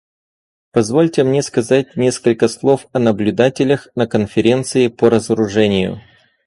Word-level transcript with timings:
Позвольте 0.71 1.23
мне 1.23 1.43
сказать 1.43 1.95
несколько 1.95 2.47
слов 2.47 2.87
о 2.91 2.97
наблюдателях 2.97 3.87
на 3.93 4.07
Конференции 4.07 4.87
по 4.87 5.11
разоружению. 5.11 6.01